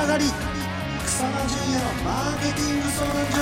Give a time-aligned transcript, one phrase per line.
[0.00, 0.24] 上がり。
[1.04, 3.38] 草間淳也のマーケティング相談所。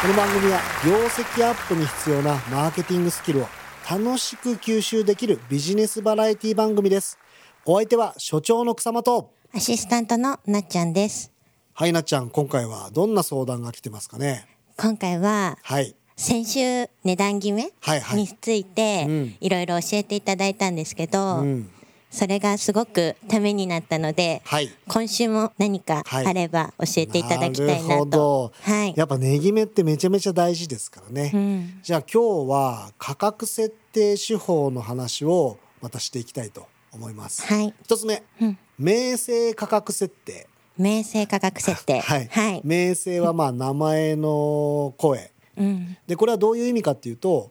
[0.00, 3.46] この番組は業績アップに必要なマーケティングスキルを
[3.90, 7.18] 楽しく吸収できるビジネスバラエティ番組です。
[7.66, 9.30] お相手は所長の草間と。
[9.54, 11.32] アシスタントのなっちゃんです。
[11.74, 14.46] はいなっちゃん今回はどんな相談が来てますかね？
[14.78, 15.94] 今回ははい。
[16.16, 17.72] 先週値段決め
[18.14, 19.36] についてうん。
[19.40, 21.70] いろいろ教えていただいたんですけど、うん
[22.14, 28.52] それがすごくためになったので、はい今週も何かあれば教えていただきたいなと。
[28.62, 28.94] はい。
[28.96, 37.74] やっぱ値決めってめちゃめちゃ大事ですからね、うんじゃあ今日は価格設定手法の話をまたしていきたいと思います、はい。
[37.82, 40.46] 一つ目、うん名声価格設定
[40.78, 41.98] 名声価格設定。
[42.00, 42.60] はい、はい。
[42.62, 45.96] 名声はまあ名前の声うん。
[46.06, 47.50] でこれはどういう意味かっていうと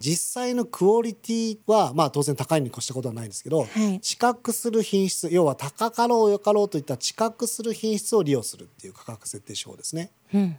[0.00, 10.10] 実際のクオリティはまあ当然高いに越したことはないんですけど、はい知覚する品質要は高かろうよかろうといった知覚する品質を利用するっていう価格設定手法ですね。
[10.32, 10.56] うん。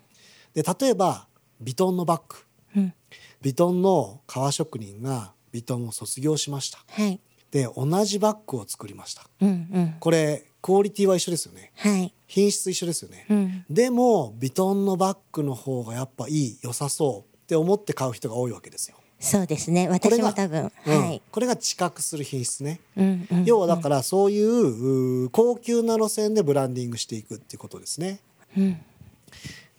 [0.53, 1.27] で例えば
[1.61, 2.37] ビトンのバッグ
[2.77, 2.93] うん。
[3.41, 7.19] ビトンの革職人がビトンを卒業しましたはい。
[7.51, 9.95] で同じバッグを作りましたうんうん。
[9.99, 12.13] これクオリティは一緒ですよねはい。
[12.27, 13.65] 品質一緒ですよね、うん。
[13.69, 19.87] でもビトンのバッグの方がやっぱいい良さそうって思って買う人が多いわけですよ、そうですね。
[19.87, 20.71] 私も多分。
[20.85, 21.21] うんはい。
[21.31, 23.45] これが知覚する品質ね、うんうん。
[23.45, 28.19] 要はだからそういう高級な路線でブランディングしていくっていうことですね
[28.57, 28.77] うん。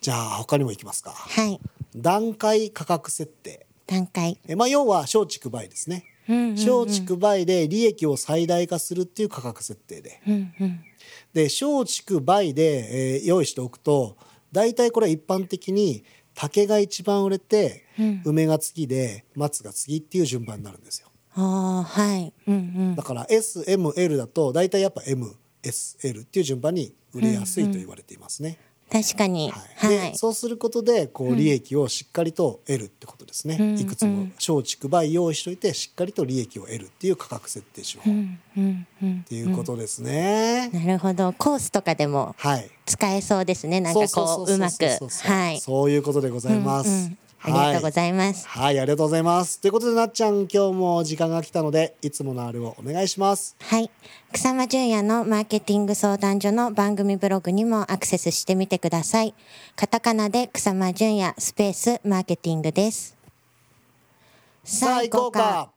[0.00, 1.60] じゃあ他にもいきますかはい。
[1.94, 4.38] 段階価格設定段階。
[4.48, 6.54] えまあ要は松竹梅ですねうんうん。
[6.54, 10.80] 松竹梅で利益を最大化するっていう価格設定でうんうん。
[11.34, 14.16] で松竹梅で、えー用意しておくと
[14.50, 16.04] 大体これは一般的に
[16.36, 22.32] 竹が一番売れて、うん梅が次で松が次っていう順番になるんですよああ、はい。
[22.46, 22.58] うんう
[22.92, 23.02] んだ。
[23.02, 28.58] から SML だと大体やっぱ MSL っていう順番に売れやすいと言われていますね、
[28.90, 29.50] 確かに。
[29.50, 30.10] はいはい。
[30.12, 39.22] でそうすることでこう利益をしっかりと得るってことですね、うんいくつも松竹梅用意しといてしっかりと利益を得るっていう価格設定手法、っうんうんうん。
[39.24, 41.32] ていうことですね、なるほど。
[41.32, 43.80] コースとかでもはい使えそうですね。
[43.80, 44.84] なんかこう、うまく。
[44.84, 45.60] はい。
[45.60, 48.48] そういうことでございます、うんうんありがとうございます。
[48.48, 53.90] はい、はい、ありがとうございますということでなっちゃん今日も時間が来たのでいつものあるをお願いしますはい。
[54.32, 59.34] 草間淳也のマーケティング相談所の番組ブログにもアクセスしてみてください。
[59.76, 63.16] カタカナで草間淳也スペースマーケティングです。
[64.64, 65.75] さあ行こうか